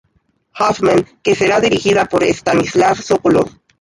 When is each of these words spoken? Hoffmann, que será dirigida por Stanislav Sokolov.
Hoffmann, 0.59 1.05
que 1.21 1.35
será 1.35 1.59
dirigida 1.59 2.05
por 2.05 2.23
Stanislav 2.23 2.97
Sokolov. 3.03 3.51